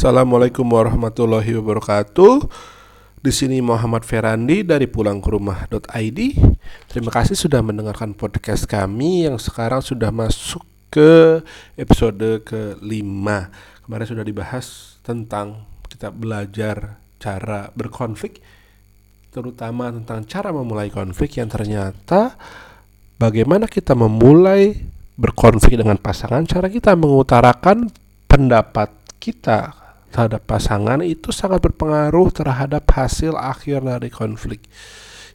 [0.00, 2.48] Assalamualaikum warahmatullahi wabarakatuh.
[3.20, 6.20] Di sini Muhammad Ferandi dari pulangkerumah.id.
[6.88, 11.44] Terima kasih sudah mendengarkan podcast kami yang sekarang sudah masuk ke
[11.76, 13.52] episode kelima.
[13.84, 18.40] Kemarin sudah dibahas tentang kita belajar cara berkonflik,
[19.36, 22.40] terutama tentang cara memulai konflik yang ternyata
[23.20, 24.80] bagaimana kita memulai
[25.20, 27.92] berkonflik dengan pasangan, cara kita mengutarakan
[28.24, 29.79] pendapat kita
[30.10, 34.66] terhadap pasangan itu sangat berpengaruh terhadap hasil akhir dari konflik.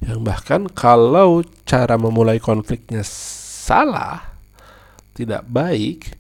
[0.04, 4.36] Yang bahkan kalau cara memulai konfliknya salah,
[5.16, 6.20] tidak baik,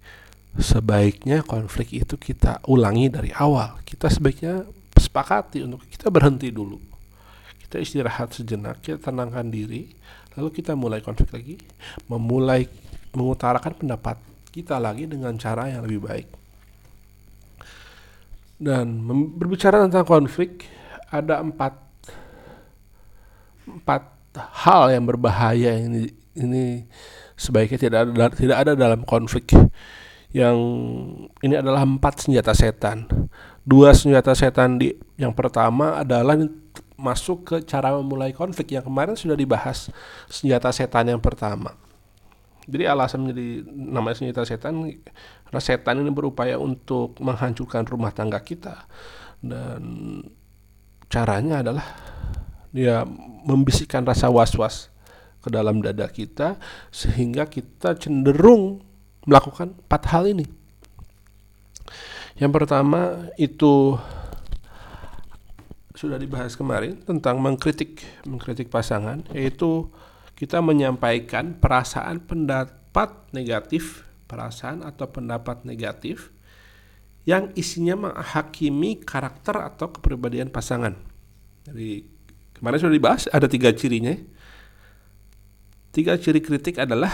[0.56, 3.84] sebaiknya konflik itu kita ulangi dari awal.
[3.84, 4.64] Kita sebaiknya
[4.96, 6.80] sepakati untuk kita berhenti dulu.
[7.60, 9.92] Kita istirahat sejenak, kita tenangkan diri,
[10.40, 11.56] lalu kita mulai konflik lagi,
[12.08, 12.64] memulai
[13.12, 14.16] mengutarakan pendapat
[14.56, 16.45] kita lagi dengan cara yang lebih baik.
[18.56, 19.04] Dan
[19.36, 20.68] berbicara tentang konflik,
[21.12, 21.76] ada empat
[23.66, 24.04] empat
[24.36, 26.86] hal yang berbahaya ini ini
[27.36, 29.52] sebaiknya tidak ada tidak ada dalam konflik
[30.36, 30.56] yang
[31.40, 33.08] ini adalah empat senjata setan.
[33.64, 36.36] Dua senjata setan di yang pertama adalah
[37.00, 39.88] masuk ke cara memulai konflik yang kemarin sudah dibahas
[40.28, 41.76] senjata setan yang pertama.
[42.66, 44.82] Jadi alasan menjadi namanya senjata setan
[45.62, 48.90] setan ini berupaya untuk menghancurkan rumah tangga kita
[49.40, 49.82] dan
[51.08, 51.86] caranya adalah
[52.76, 53.06] dia
[53.46, 54.90] membisikkan rasa was-was
[55.40, 56.58] ke dalam dada kita
[56.90, 58.82] sehingga kita cenderung
[59.30, 60.46] melakukan empat hal ini.
[62.36, 63.96] Yang pertama itu
[65.96, 69.88] sudah dibahas kemarin tentang mengkritik mengkritik pasangan yaitu
[70.36, 76.36] kita menyampaikan perasaan pendapat negatif, perasaan atau pendapat negatif
[77.26, 80.94] yang isinya menghakimi karakter atau kepribadian pasangan.
[81.66, 82.06] Jadi
[82.54, 84.14] kemarin sudah dibahas ada tiga cirinya.
[85.90, 87.10] Tiga ciri kritik adalah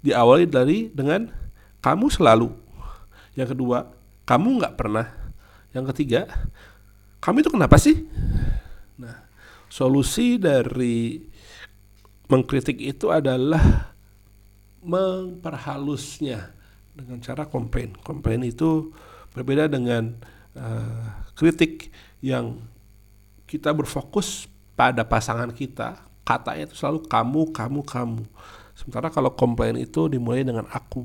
[0.00, 1.28] diawali dari dengan
[1.84, 2.48] kamu selalu.
[3.36, 3.92] Yang kedua,
[4.24, 5.06] kamu nggak pernah.
[5.76, 6.24] Yang ketiga,
[7.20, 8.08] kamu itu kenapa sih?
[8.96, 9.28] Nah,
[9.68, 11.33] solusi dari
[12.28, 13.92] mengkritik itu adalah
[14.84, 16.52] memperhalusnya
[16.94, 17.96] dengan cara komplain.
[18.00, 18.92] Komplain itu
[19.34, 20.14] berbeda dengan
[20.54, 21.90] uh, kritik
[22.24, 22.60] yang
[23.44, 24.46] kita berfokus
[24.78, 26.00] pada pasangan kita.
[26.24, 28.22] Katanya itu selalu kamu, kamu, kamu.
[28.74, 31.04] Sementara kalau komplain itu dimulai dengan aku.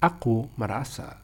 [0.00, 1.20] Aku merasa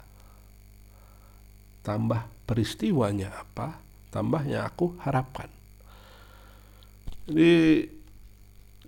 [1.80, 3.80] tambah peristiwanya apa,
[4.12, 5.48] tambahnya aku harapkan.
[7.24, 7.88] Jadi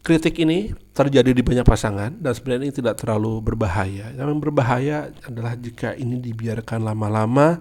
[0.08, 4.08] kritik ini terjadi di banyak pasangan dan sebenarnya ini tidak terlalu berbahaya.
[4.16, 7.60] Yang berbahaya adalah jika ini dibiarkan lama-lama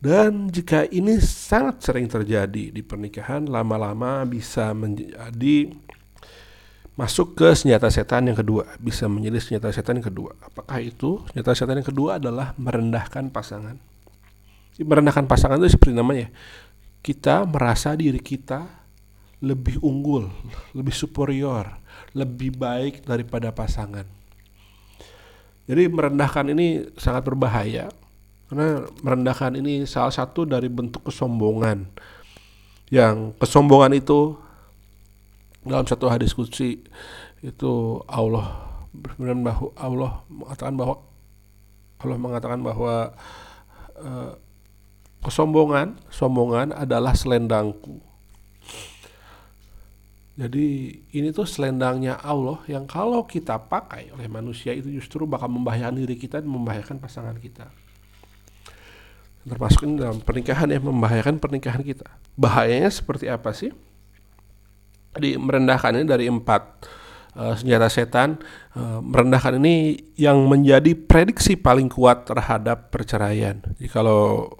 [0.00, 5.76] dan jika ini sangat sering terjadi di pernikahan lama-lama bisa menjadi
[6.96, 10.32] masuk ke senjata setan yang kedua, bisa menjadi senjata setan yang kedua.
[10.40, 11.20] Apakah itu?
[11.28, 13.76] Senjata setan yang kedua adalah merendahkan pasangan.
[14.80, 16.32] Merendahkan pasangan itu seperti namanya.
[17.04, 18.85] Kita merasa diri kita
[19.44, 20.32] lebih unggul,
[20.72, 21.76] lebih superior,
[22.16, 24.08] lebih baik daripada pasangan.
[25.66, 27.90] Jadi merendahkan ini sangat berbahaya
[28.46, 31.90] karena merendahkan ini salah satu dari bentuk kesombongan.
[32.86, 34.38] Yang kesombongan itu
[35.66, 36.78] dalam satu hadis kutsi
[37.42, 38.62] itu Allah
[38.94, 40.96] berfirman bahwa Allah mengatakan bahwa
[41.98, 42.94] Allah mengatakan bahwa
[43.98, 44.32] uh,
[45.26, 47.98] kesombongan sombongan adalah selendangku
[50.36, 55.96] jadi ini tuh selendangnya Allah yang kalau kita pakai oleh manusia itu justru bakal membahayakan
[55.96, 57.72] diri kita dan membahayakan pasangan kita.
[59.48, 62.04] Termasuk ini dalam pernikahan yang membahayakan pernikahan kita.
[62.36, 63.72] Bahayanya seperti apa sih?
[65.16, 66.84] Di merendahkan ini dari empat
[67.32, 68.36] uh, senjata setan,
[68.76, 73.64] uh, merendahkan ini yang menjadi prediksi paling kuat terhadap perceraian.
[73.80, 74.52] Jadi kalau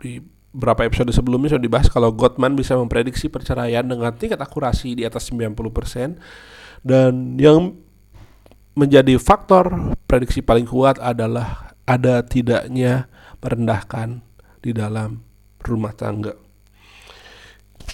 [0.00, 5.06] di beberapa episode sebelumnya sudah dibahas kalau Gottman bisa memprediksi perceraian dengan tingkat akurasi di
[5.06, 6.18] atas 90%
[6.82, 7.78] dan yang
[8.74, 13.06] menjadi faktor prediksi paling kuat adalah ada tidaknya
[13.38, 14.18] merendahkan
[14.58, 15.22] di dalam
[15.62, 16.34] rumah tangga.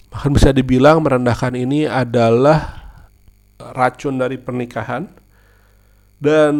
[0.09, 2.81] Bahkan bisa dibilang merendahkan ini adalah
[3.61, 5.05] racun dari pernikahan
[6.17, 6.55] dan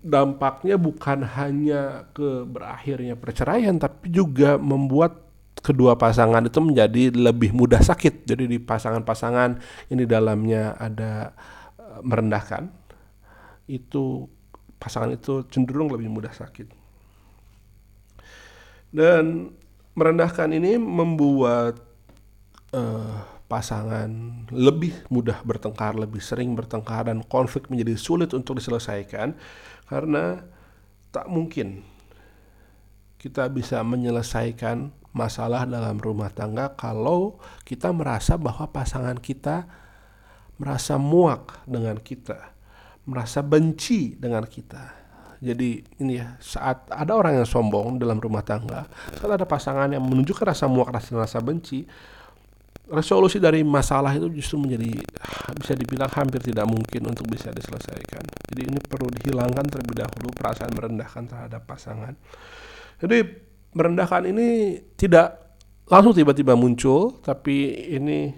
[0.00, 5.25] dampaknya bukan hanya ke berakhirnya perceraian tapi juga membuat
[5.60, 8.28] kedua pasangan itu menjadi lebih mudah sakit.
[8.28, 9.60] Jadi di pasangan-pasangan
[9.92, 11.32] ini dalamnya ada
[11.80, 12.68] eh, merendahkan
[13.66, 14.30] itu
[14.78, 16.68] pasangan itu cenderung lebih mudah sakit.
[18.94, 19.50] Dan
[19.96, 21.80] merendahkan ini membuat
[22.70, 24.10] uh, pasangan
[24.50, 29.34] lebih mudah bertengkar, lebih sering bertengkar dan konflik menjadi sulit untuk diselesaikan
[29.86, 30.42] karena
[31.14, 31.86] tak mungkin
[33.16, 39.64] kita bisa menyelesaikan masalah dalam rumah tangga kalau kita merasa bahwa pasangan kita
[40.60, 42.52] merasa muak dengan kita,
[43.08, 45.08] merasa benci dengan kita.
[45.40, 50.04] Jadi ini ya saat ada orang yang sombong dalam rumah tangga, saat ada pasangan yang
[50.04, 51.84] menunjukkan rasa muak, rasa rasa benci,
[52.88, 54.96] resolusi dari masalah itu justru menjadi
[55.60, 58.24] bisa dibilang hampir tidak mungkin untuk bisa diselesaikan.
[58.52, 62.16] Jadi ini perlu dihilangkan terlebih dahulu perasaan merendahkan terhadap pasangan.
[62.96, 63.45] Jadi
[63.76, 65.36] merendahkan ini tidak
[65.84, 68.32] langsung tiba-tiba muncul, tapi ini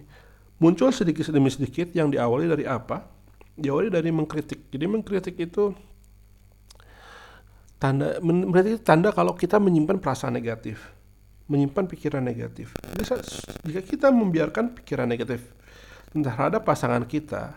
[0.58, 3.06] muncul sedikit demi sedikit yang diawali dari apa?
[3.54, 4.66] Diawali dari mengkritik.
[4.74, 5.70] Jadi mengkritik itu
[7.78, 10.82] tanda berarti tanda kalau kita menyimpan perasaan negatif,
[11.46, 12.74] menyimpan pikiran negatif.
[12.82, 13.02] Jadi
[13.70, 15.54] jika kita membiarkan pikiran negatif
[16.10, 17.54] terhadap pasangan kita,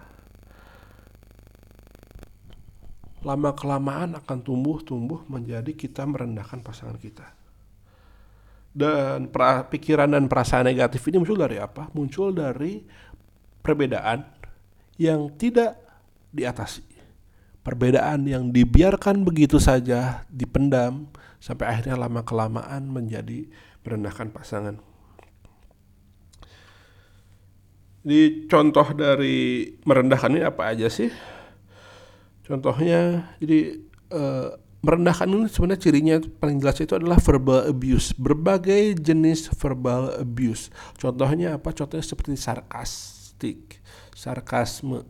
[3.26, 7.41] lama kelamaan akan tumbuh-tumbuh menjadi kita merendahkan pasangan kita.
[8.72, 11.92] Dan pra, pikiran dan perasaan negatif ini muncul dari apa?
[11.92, 12.80] Muncul dari
[13.60, 14.24] perbedaan
[14.96, 15.76] yang tidak
[16.32, 16.92] diatasi
[17.62, 23.50] perbedaan yang dibiarkan begitu saja dipendam sampai akhirnya lama kelamaan menjadi
[23.86, 24.76] merendahkan pasangan.
[28.02, 31.14] Di contoh dari merendahkan ini apa aja sih?
[32.42, 33.78] Contohnya jadi
[34.10, 40.74] uh, merendahkan ini sebenarnya cirinya paling jelas itu adalah verbal abuse, berbagai jenis verbal abuse.
[40.98, 41.70] Contohnya apa?
[41.70, 43.78] Contohnya seperti sarkastik,
[44.18, 45.06] sarkasme,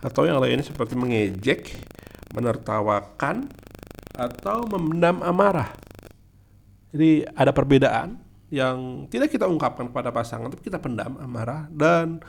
[0.00, 1.76] atau yang lainnya seperti mengejek,
[2.32, 3.52] menertawakan,
[4.18, 5.70] atau memendam amarah.
[6.90, 8.18] Jadi ada perbedaan
[8.48, 12.24] yang tidak kita ungkapkan kepada pasangan, tapi kita pendam amarah dan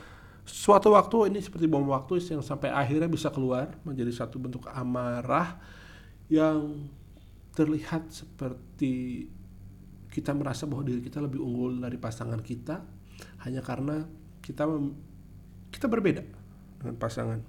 [0.50, 5.62] suatu waktu ini seperti bom waktu yang sampai akhirnya bisa keluar menjadi satu bentuk amarah
[6.25, 6.90] yang
[7.54, 9.25] terlihat seperti
[10.10, 12.81] kita merasa bahwa diri kita lebih unggul dari pasangan kita
[13.46, 14.04] hanya karena
[14.42, 14.66] kita
[15.69, 16.25] kita berbeda
[16.81, 17.40] dengan pasangan.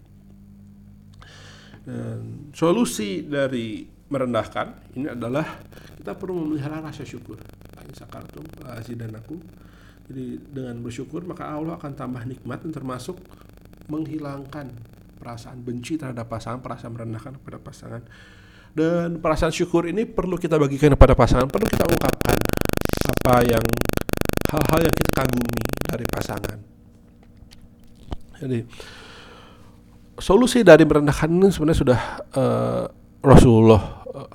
[1.80, 5.46] Dan solusi dari merendahkan ini adalah
[5.96, 7.40] kita perlu memelihara rasa syukur.
[7.90, 8.46] Sakartum
[9.16, 9.40] aku.
[10.10, 13.22] Jadi dengan bersyukur maka Allah akan tambah nikmat dan termasuk
[13.86, 14.74] menghilangkan
[15.22, 18.02] perasaan benci terhadap pasangan, perasaan merendahkan kepada pasangan.
[18.74, 22.38] Dan perasaan syukur ini perlu kita bagikan kepada pasangan, perlu kita ungkapkan
[23.06, 23.64] apa yang
[24.50, 26.58] hal-hal yang kita kagumi dari pasangan.
[28.42, 28.58] Jadi
[30.18, 32.00] solusi dari merendahkan ini sebenarnya sudah
[32.34, 32.84] uh,
[33.22, 34.30] Rasulullah uh,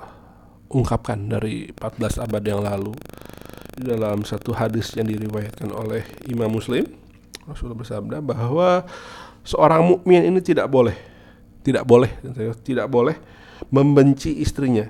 [0.71, 2.95] ungkapkan dari 14 abad yang lalu
[3.75, 6.87] dalam satu hadis yang diriwayatkan oleh Imam Muslim
[7.45, 8.87] Rasulullah bersabda bahwa
[9.43, 10.95] seorang mukmin ini tidak boleh
[11.61, 12.11] tidak boleh
[12.63, 13.15] tidak boleh
[13.69, 14.87] membenci istrinya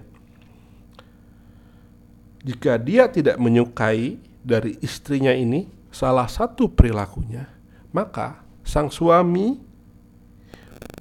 [2.46, 7.50] jika dia tidak menyukai dari istrinya ini salah satu perilakunya
[7.90, 9.66] maka sang suami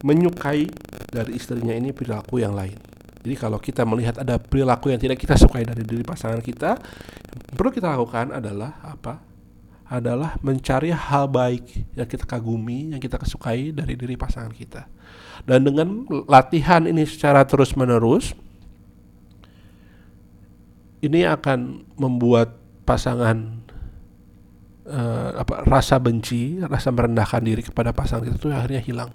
[0.05, 0.69] menyukai
[1.09, 2.77] dari istrinya ini perilaku yang lain.
[3.25, 7.57] Jadi kalau kita melihat ada perilaku yang tidak kita sukai dari diri pasangan kita, yang
[7.57, 9.25] perlu kita lakukan adalah apa?
[9.89, 14.85] Adalah mencari hal baik yang kita kagumi, yang kita kesukai dari diri pasangan kita.
[15.49, 18.37] Dan dengan latihan ini secara terus-menerus,
[21.01, 23.65] ini akan membuat pasangan
[24.85, 29.13] uh, apa rasa benci, rasa merendahkan diri kepada pasangan kita itu akhirnya hilang.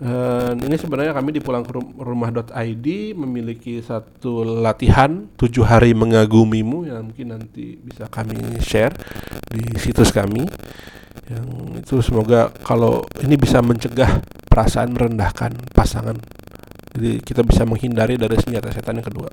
[0.00, 1.60] Dan ini sebenarnya kami di pulang
[2.00, 2.86] rumah.id
[3.20, 8.96] memiliki satu latihan tujuh hari mengagumimu yang mungkin nanti bisa kami share
[9.52, 10.48] di situs kami.
[11.28, 11.48] Yang
[11.84, 16.16] itu semoga kalau ini bisa mencegah perasaan merendahkan pasangan.
[16.96, 19.28] Jadi kita bisa menghindari dari senjata setan yang kedua.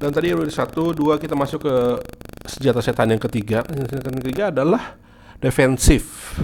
[0.00, 1.74] Dan tadi udah satu, dua kita masuk ke
[2.48, 3.68] senjata setan yang ketiga.
[3.68, 4.96] Senjata setan yang ketiga adalah
[5.44, 6.34] defensif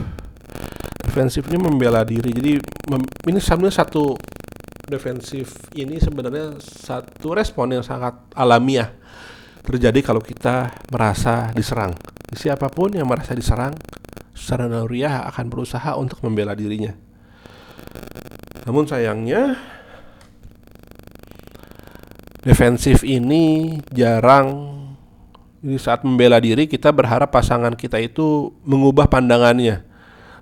[1.15, 2.35] defensifnya membela diri.
[2.35, 2.59] Jadi
[2.91, 4.19] mem, ini sebenarnya satu
[4.91, 8.91] defensif ini sebenarnya satu respon yang sangat alamiah
[9.63, 11.95] terjadi kalau kita merasa diserang.
[12.35, 13.79] Siapa pun yang merasa diserang
[14.35, 16.91] secara naluriah akan berusaha untuk membela dirinya.
[18.67, 19.55] Namun sayangnya
[22.43, 24.75] defensif ini jarang.
[25.65, 29.94] Di saat membela diri kita berharap pasangan kita itu mengubah pandangannya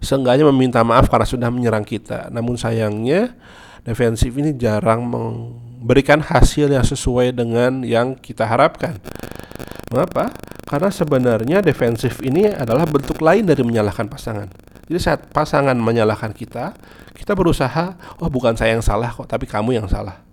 [0.03, 2.29] seenggaknya meminta maaf karena sudah menyerang kita.
[2.35, 3.39] Namun sayangnya
[3.87, 8.99] defensif ini jarang memberikan hasil yang sesuai dengan yang kita harapkan.
[9.89, 10.35] Mengapa?
[10.67, 14.49] Karena sebenarnya defensif ini adalah bentuk lain dari menyalahkan pasangan.
[14.91, 16.75] Jadi saat pasangan menyalahkan kita,
[17.15, 20.25] kita berusaha, oh bukan saya yang salah kok, tapi kamu yang salah.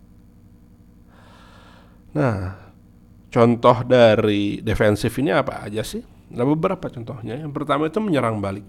[2.15, 2.57] Nah,
[3.29, 6.01] contoh dari defensif ini apa aja sih?
[6.33, 7.37] Ada beberapa contohnya.
[7.37, 8.65] Yang pertama itu menyerang balik.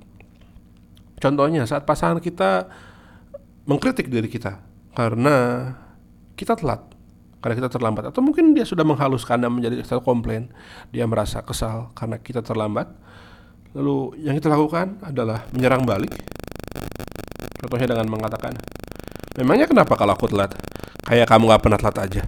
[1.20, 2.66] Contohnya saat pasangan kita
[3.68, 4.56] mengkritik diri kita
[4.96, 5.68] karena
[6.32, 6.80] kita telat,
[7.44, 10.48] karena kita terlambat, atau mungkin dia sudah menghaluskan dan menjadi satu komplain,
[10.88, 12.88] dia merasa kesal karena kita terlambat.
[13.76, 16.10] Lalu yang kita lakukan adalah menyerang balik.
[17.60, 18.56] Contohnya dengan mengatakan,
[19.36, 20.56] memangnya kenapa kalau aku telat?
[21.04, 22.22] Kayak kamu gak pernah telat aja.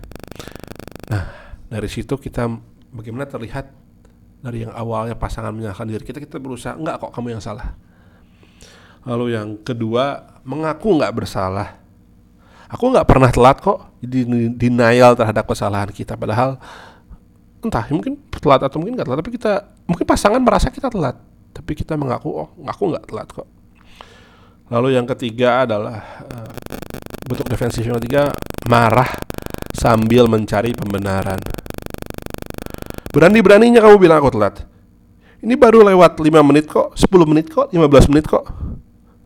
[1.09, 1.25] Nah,
[1.73, 2.47] dari situ kita
[2.93, 3.73] bagaimana terlihat
[4.45, 7.75] dari yang awalnya pasangan menyalahkan diri kita, kita berusaha enggak kok kamu yang salah.
[9.03, 11.79] Lalu yang kedua, mengaku nggak bersalah.
[12.73, 13.93] Aku nggak pernah telat kok,
[14.57, 16.17] denial terhadap kesalahan kita.
[16.17, 16.57] Padahal
[17.63, 19.53] entah mungkin telat atau mungkin nggak telat, tapi kita
[19.87, 21.15] mungkin pasangan merasa kita telat,
[21.53, 23.49] tapi kita mengaku oh aku nggak telat kok.
[24.73, 26.53] Lalu yang ketiga adalah uh,
[27.29, 28.33] bentuk defensif yang ketiga
[28.65, 29.21] marah
[29.77, 31.39] sambil mencari pembenaran.
[33.13, 34.65] Berani-beraninya kamu bilang aku telat.
[35.43, 38.47] Ini baru lewat 5 menit kok, 10 menit kok, 15 menit kok.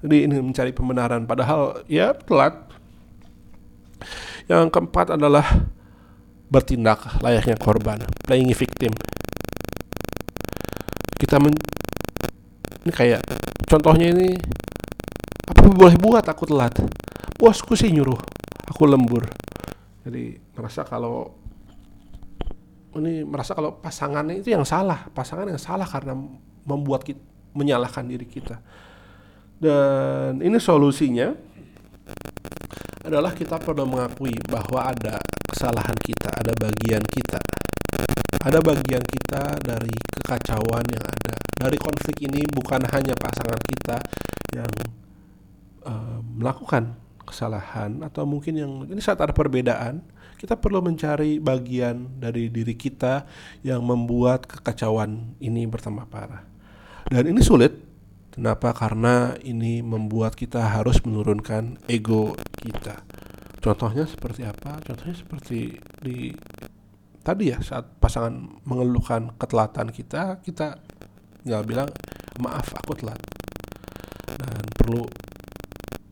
[0.04, 2.66] Jadi ini mencari pembenaran padahal ya telat.
[4.46, 5.46] Yang keempat adalah
[6.46, 8.94] bertindak layaknya korban, playing victim.
[11.16, 11.56] Kita men
[12.86, 13.24] ini kayak
[13.66, 14.38] contohnya ini
[15.50, 16.78] apa boleh buat aku telat
[17.34, 18.18] bosku sih nyuruh
[18.70, 19.26] aku lembur
[20.06, 21.34] jadi merasa kalau
[22.94, 26.16] ini merasa kalau pasangannya itu yang salah, pasangan yang salah karena
[26.64, 27.20] membuat kita
[27.56, 28.60] menyalahkan diri kita.
[29.56, 31.32] Dan ini solusinya
[33.06, 35.16] adalah kita perlu mengakui bahwa ada
[35.48, 37.40] kesalahan kita, ada bagian kita.
[38.46, 41.34] Ada bagian kita dari kekacauan yang ada.
[41.56, 43.96] Dari konflik ini bukan hanya pasangan kita
[44.54, 44.72] yang
[45.86, 46.94] uh, melakukan
[47.26, 50.04] kesalahan atau mungkin yang ini saat ada perbedaan,
[50.38, 53.26] kita perlu mencari bagian dari diri kita
[53.66, 56.44] yang membuat kekacauan ini bertambah parah.
[57.06, 57.85] Dan ini sulit.
[58.36, 58.76] Kenapa?
[58.76, 63.00] Karena ini membuat kita harus menurunkan ego kita.
[63.64, 64.76] Contohnya seperti apa?
[64.84, 66.36] Contohnya seperti di
[67.24, 70.76] tadi ya saat pasangan mengeluhkan ketelatan kita, kita
[71.48, 71.88] nggak bilang
[72.36, 73.16] maaf aku telat.
[74.28, 75.08] Dan perlu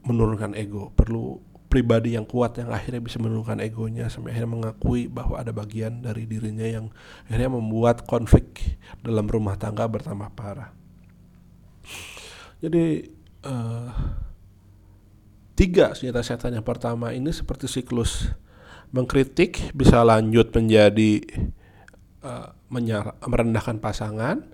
[0.08, 1.36] menurunkan ego, perlu
[1.68, 6.24] pribadi yang kuat yang akhirnya bisa menurunkan egonya sampai akhirnya mengakui bahwa ada bagian dari
[6.24, 6.88] dirinya yang
[7.28, 10.72] akhirnya membuat konflik dalam rumah tangga bertambah parah.
[12.62, 13.10] Jadi
[13.46, 13.88] uh,
[15.54, 18.30] tiga senjata setan yang pertama ini seperti siklus
[18.94, 21.22] mengkritik bisa lanjut menjadi
[22.22, 22.54] uh,
[23.26, 24.53] merendahkan pasangan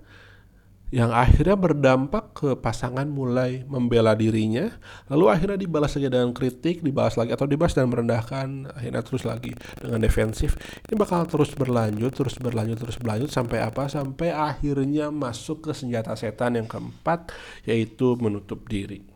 [0.91, 4.75] yang akhirnya berdampak ke pasangan mulai membela dirinya,
[5.07, 9.55] lalu akhirnya dibalas saja dengan kritik, dibalas lagi atau dibalas dan merendahkan, akhirnya terus lagi
[9.79, 10.59] dengan defensif.
[10.91, 13.87] Ini bakal terus berlanjut, terus berlanjut, terus berlanjut sampai apa?
[13.87, 17.31] Sampai akhirnya masuk ke senjata setan yang keempat,
[17.63, 19.07] yaitu menutup diri.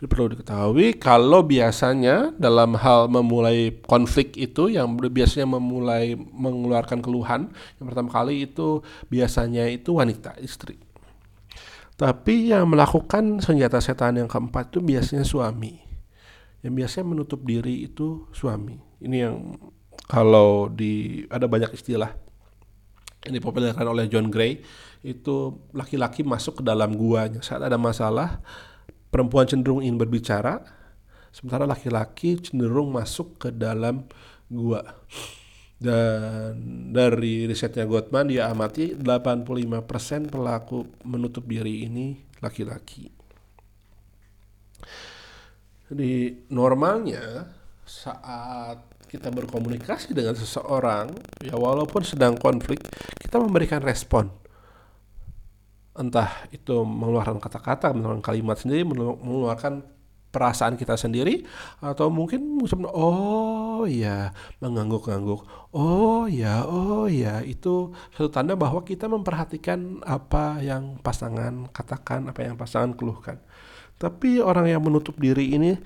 [0.00, 7.50] Perlu diketahui kalau biasanya dalam hal memulai konflik itu yang biasanya memulai mengeluarkan keluhan
[7.82, 10.78] yang pertama kali itu biasanya itu wanita istri
[11.94, 15.78] tapi yang melakukan senjata setan yang keempat itu biasanya suami.
[16.66, 18.74] Yang biasanya menutup diri itu suami.
[18.98, 19.54] Ini yang
[20.10, 22.10] kalau di ada banyak istilah
[23.24, 24.60] yang dipopulerkan oleh John Gray
[25.04, 28.40] itu laki-laki masuk ke dalam guanya saat ada masalah
[29.08, 30.60] perempuan cenderung ingin berbicara
[31.32, 34.04] sementara laki-laki cenderung masuk ke dalam
[34.52, 34.84] gua
[35.84, 36.56] dan
[36.96, 43.12] dari risetnya Gottman dia amati 85% pelaku menutup diri ini laki-laki.
[45.92, 47.44] Jadi normalnya
[47.84, 48.80] saat
[49.12, 51.12] kita berkomunikasi dengan seseorang
[51.44, 52.80] ya walaupun sedang konflik
[53.20, 54.32] kita memberikan respon
[55.94, 59.86] entah itu mengeluarkan kata-kata mengeluarkan kalimat sendiri mengeluarkan
[60.34, 61.46] perasaan kita sendiri
[61.78, 62.58] atau mungkin
[62.90, 70.98] oh ya mengangguk-angguk oh ya oh ya itu satu tanda bahwa kita memperhatikan apa yang
[70.98, 73.38] pasangan katakan apa yang pasangan keluhkan.
[73.94, 75.78] Tapi orang yang menutup diri ini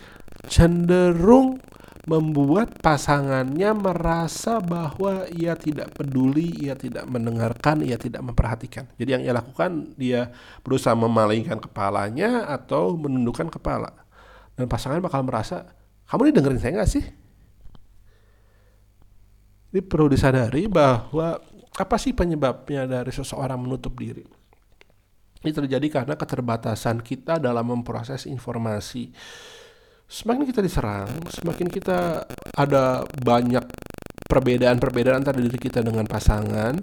[0.48, 1.60] cenderung
[2.08, 8.88] membuat pasangannya merasa bahwa ia tidak peduli, ia tidak mendengarkan, ia tidak memperhatikan.
[8.96, 10.32] Jadi yang ia lakukan dia
[10.64, 14.07] berusaha memalingkan kepalanya atau menundukkan kepala
[14.58, 15.70] dan pasangan bakal merasa
[16.10, 17.04] kamu ini dengerin saya nggak sih
[19.68, 21.36] ini perlu disadari bahwa
[21.78, 24.24] apa sih penyebabnya dari seseorang menutup diri?
[25.38, 29.12] Ini terjadi karena keterbatasan kita dalam memproses informasi.
[30.08, 33.62] Semakin kita diserang, semakin kita ada banyak
[34.24, 36.80] perbedaan-perbedaan antara diri kita dengan pasangan,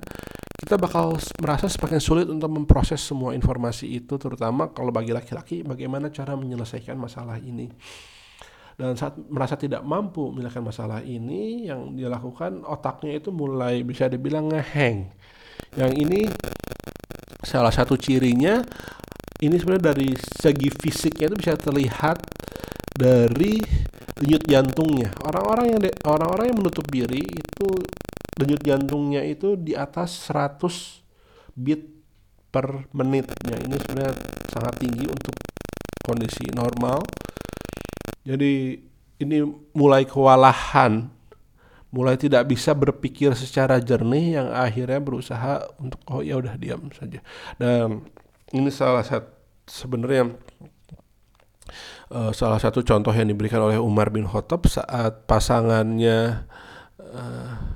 [0.56, 6.10] kita bakal merasa semakin sulit untuk memproses semua informasi itu, terutama kalau bagi laki-laki bagaimana
[6.10, 7.68] cara menyelesaikan masalah ini.
[8.76, 14.12] Dan saat merasa tidak mampu menyelesaikan masalah ini, yang dia lakukan otaknya itu mulai bisa
[14.12, 15.12] dibilang ngeheng.
[15.76, 16.22] Yang ini
[17.44, 18.64] salah satu cirinya
[19.44, 22.24] ini sebenarnya dari segi fisiknya itu bisa terlihat
[22.96, 23.60] dari
[24.16, 25.12] denyut jantungnya.
[25.28, 27.70] Orang-orang yang orang-orang yang menutup diri itu
[28.36, 31.88] denyut jantungnya itu di atas 100 beat
[32.52, 33.60] per menitnya.
[33.64, 34.14] Ini sebenarnya
[34.52, 35.36] sangat tinggi untuk
[36.04, 37.04] kondisi normal.
[38.28, 38.80] Jadi
[39.20, 39.38] ini
[39.72, 41.08] mulai kewalahan,
[41.92, 47.24] mulai tidak bisa berpikir secara jernih yang akhirnya berusaha untuk oh ya udah diam saja.
[47.56, 48.04] Dan
[48.52, 50.30] ini salah satu sebenarnya
[52.14, 56.46] uh, salah satu contoh yang diberikan oleh Umar bin Khattab saat pasangannya
[57.02, 57.75] uh,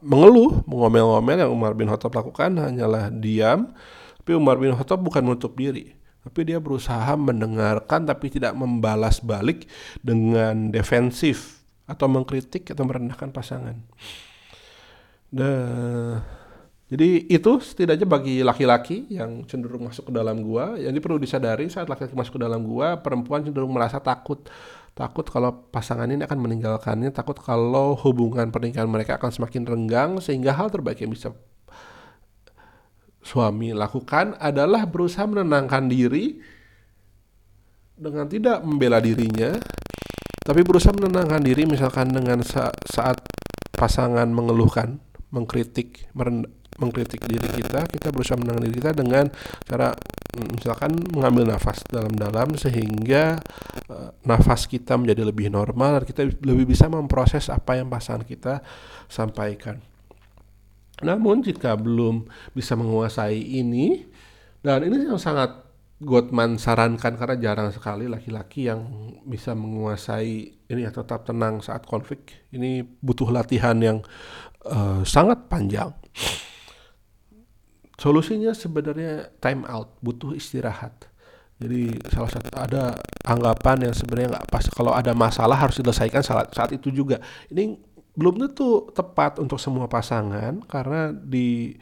[0.00, 3.74] mengeluh, mengomel-ngomel yang Umar bin Khattab lakukan hanyalah diam.
[4.22, 5.92] Tapi Umar bin Khattab bukan menutup diri,
[6.24, 9.68] tapi dia berusaha mendengarkan tapi tidak membalas balik
[10.00, 13.76] dengan defensif atau mengkritik atau merendahkan pasangan.
[15.28, 16.24] Dan
[16.88, 21.90] jadi itu setidaknya bagi laki-laki yang cenderung masuk ke dalam gua, jadi perlu disadari saat
[21.90, 24.46] laki-laki masuk ke dalam gua, perempuan cenderung merasa takut.
[24.94, 30.54] Takut kalau pasangan ini akan meninggalkannya, takut kalau hubungan pernikahan mereka akan semakin renggang sehingga
[30.54, 31.34] hal terbaik yang bisa
[33.18, 36.38] suami lakukan adalah berusaha menenangkan diri
[37.98, 39.58] dengan tidak membela dirinya,
[40.46, 42.44] tapi berusaha menenangkan diri misalkan dengan
[42.86, 43.18] saat
[43.74, 45.02] pasangan mengeluhkan,
[45.34, 46.06] mengkritik,
[46.78, 49.26] mengkritik diri kita, kita berusaha menangani diri kita dengan
[49.66, 49.90] cara
[50.34, 53.38] misalkan mengambil nafas dalam-dalam sehingga
[54.26, 58.60] nafas kita menjadi lebih normal dan kita lebih bisa memproses apa yang pasangan kita
[59.08, 59.80] sampaikan.
[61.02, 64.06] Namun jika belum bisa menguasai ini
[64.62, 65.64] dan ini yang sangat
[66.04, 68.82] Gottman sarankan karena jarang sekali laki-laki yang
[69.24, 72.44] bisa menguasai ini ya tetap tenang saat konflik.
[72.50, 74.02] Ini butuh latihan yang
[74.66, 75.94] uh, sangat panjang.
[77.94, 81.08] Solusinya sebenarnya time out, butuh istirahat.
[81.54, 86.50] Jadi salah satu ada anggapan yang sebenarnya nggak pas kalau ada masalah harus diselesaikan saat
[86.50, 87.22] saat itu juga.
[87.50, 87.78] Ini
[88.14, 91.74] belum tentu tepat untuk semua pasangan karena di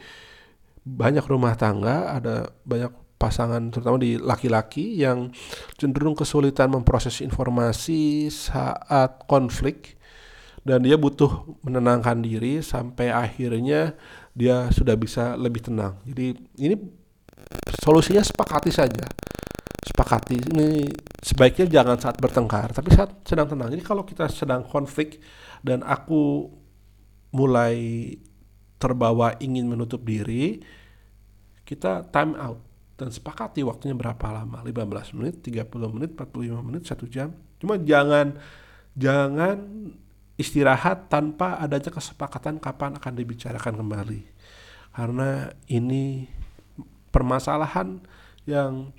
[0.82, 5.30] banyak rumah tangga ada banyak pasangan terutama di laki-laki yang
[5.78, 9.94] cenderung kesulitan memproses informasi saat konflik
[10.66, 13.94] dan dia butuh menenangkan diri sampai akhirnya
[14.34, 15.98] dia sudah bisa lebih tenang.
[16.02, 16.74] Jadi ini
[17.82, 19.06] solusinya sepakati saja.
[19.82, 20.86] Sepakati ini
[21.18, 23.74] sebaiknya jangan saat bertengkar, tapi saat sedang tenang.
[23.74, 25.18] Jadi kalau kita sedang konflik
[25.58, 26.46] dan aku
[27.34, 28.08] mulai
[28.78, 30.62] terbawa ingin menutup diri,
[31.66, 32.62] kita time out
[32.94, 38.36] dan sepakati waktunya berapa lama 15 menit 30 menit 45 menit satu jam cuma jangan
[38.94, 39.56] jangan
[40.36, 44.20] istirahat tanpa adanya kesepakatan kapan akan dibicarakan kembali.
[44.92, 46.28] Karena ini
[47.12, 48.02] permasalahan
[48.44, 48.92] yang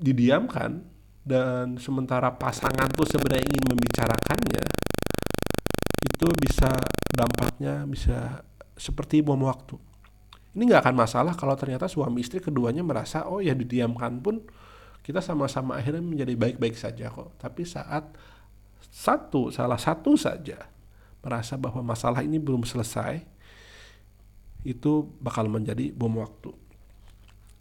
[0.00, 0.80] didiamkan
[1.20, 4.64] dan sementara pasangan tuh sebenarnya ingin membicarakannya
[6.08, 6.72] itu bisa
[7.12, 8.40] dampaknya bisa
[8.80, 9.76] seperti bom waktu.
[10.56, 14.42] Ini nggak akan masalah kalau ternyata suami istri keduanya merasa oh ya didiamkan pun
[15.04, 17.36] kita sama-sama akhirnya menjadi baik-baik saja kok.
[17.36, 18.08] Tapi saat
[18.90, 20.66] satu salah satu saja
[21.20, 23.22] merasa bahwa masalah ini belum selesai
[24.64, 26.52] itu bakal menjadi bom waktu.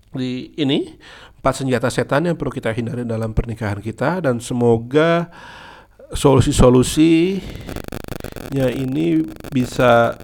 [0.09, 0.97] Di ini
[1.39, 5.31] empat senjata setan yang perlu kita hindari dalam pernikahan kita dan semoga
[6.11, 10.17] solusi-solusinya ini bisa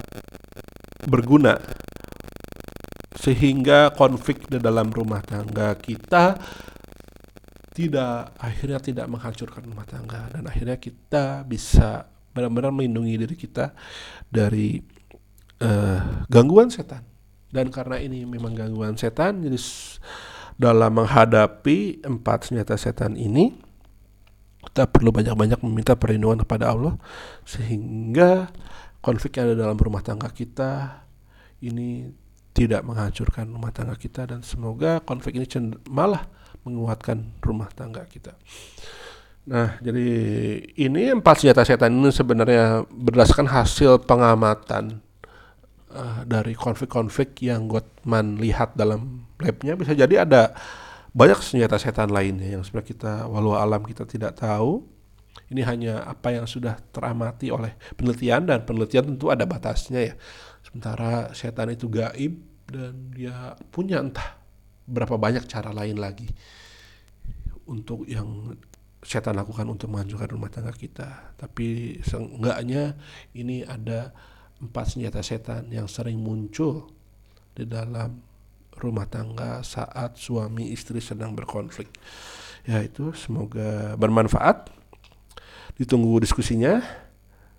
[1.06, 1.62] berguna
[3.16, 6.36] sehingga konflik di dalam rumah tangga kita
[7.76, 13.72] tidak akhirnya tidak menghancurkan rumah tangga dan akhirnya kita bisa benar-benar melindungi diri kita
[14.28, 14.84] dari
[15.64, 17.15] uh, gangguan setan
[17.56, 19.56] dan karena ini memang gangguan setan jadi
[20.60, 23.56] dalam menghadapi empat senjata setan ini
[24.68, 27.00] kita perlu banyak-banyak meminta perlindungan kepada Allah
[27.48, 28.52] sehingga
[29.00, 31.06] konflik yang ada dalam rumah tangga kita
[31.64, 32.12] ini
[32.52, 35.48] tidak menghancurkan rumah tangga kita dan semoga konflik ini
[35.88, 36.28] malah
[36.66, 38.34] menguatkan rumah tangga kita.
[39.46, 40.08] Nah, jadi
[40.74, 45.05] ini empat senjata setan ini sebenarnya berdasarkan hasil pengamatan
[45.96, 50.52] uh, dari konflik-konflik yang Gottman lihat dalam labnya bisa jadi ada
[51.16, 54.84] banyak senjata setan lainnya yang sebenarnya kita walau alam kita tidak tahu.
[55.46, 60.14] Ini hanya apa yang sudah teramati oleh penelitian dan penelitian tentu ada batasnya ya.
[60.64, 64.40] Sementara setan itu gaib dan dia punya entah
[64.88, 66.28] berapa banyak cara lain lagi
[67.66, 68.58] untuk yang
[69.06, 71.38] setan lakukan untuk menghancurkan rumah tangga kita.
[71.38, 72.98] Tapi seenggaknya
[73.38, 74.12] ini ada
[74.62, 76.88] empat senjata setan yang sering muncul
[77.56, 78.20] di dalam
[78.76, 81.88] rumah tangga saat suami istri sedang berkonflik.
[82.68, 84.72] Ya itu semoga bermanfaat.
[85.80, 86.84] Ditunggu diskusinya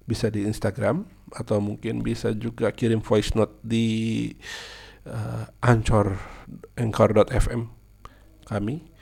[0.04, 1.04] bisa di Instagram
[1.34, 4.30] atau mungkin bisa juga kirim voice note di
[5.08, 6.14] uh, Anchor
[6.78, 7.66] anchor.fm
[8.46, 8.96] kami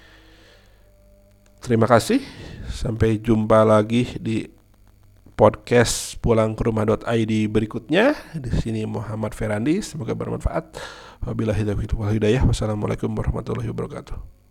[1.64, 2.20] Terima kasih.
[2.68, 4.44] Sampai jumpa lagi di
[5.34, 8.14] podcast pulang ke rumah.id berikutnya.
[8.34, 9.82] Di sini Muhammad Ferandi.
[9.82, 10.78] Semoga bermanfaat.
[11.26, 12.46] Wabillahi taufiq wal hidayah.
[12.46, 14.43] Wassalamualaikum warahmatullahi wabarakatuh.